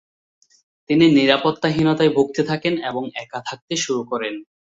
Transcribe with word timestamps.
তিনি 0.89 1.05
নিরাপত্তাহীনতায় 1.11 2.11
ভুগতে 2.15 2.41
থাকেন 2.43 2.73
এবং 2.89 3.03
একা 3.15 3.39
থাকতে 3.45 3.73
শুরু 3.77 4.01
করেন। 4.11 4.33